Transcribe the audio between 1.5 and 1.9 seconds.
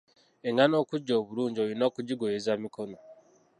oyina